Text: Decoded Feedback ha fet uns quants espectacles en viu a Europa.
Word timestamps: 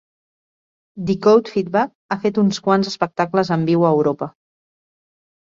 Decoded 1.09 1.51
Feedback 1.55 1.93
ha 2.07 2.17
fet 2.23 2.39
uns 2.45 2.59
quants 2.69 2.91
espectacles 2.93 3.53
en 3.59 3.69
viu 3.71 3.87
a 3.87 3.95
Europa. 4.01 4.33